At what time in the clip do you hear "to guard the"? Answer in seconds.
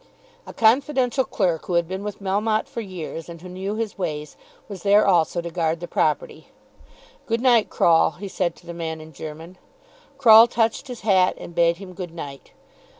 5.41-5.87